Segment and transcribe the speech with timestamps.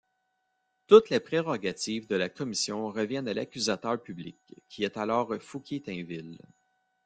[0.87, 4.35] Toutes les prérogatives de la commission reviennent à l'accusateur public,
[4.67, 6.39] qui est alors Fouquier-Tinville.